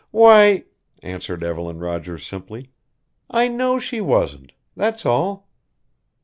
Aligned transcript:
"Why," 0.09 0.63
answered 1.03 1.43
Evelyn 1.43 1.77
Rogers 1.77 2.25
simply, 2.25 2.71
"I 3.29 3.47
know 3.47 3.77
she 3.77 4.01
wasn't 4.01 4.51
that's 4.75 5.05
all." 5.05 5.47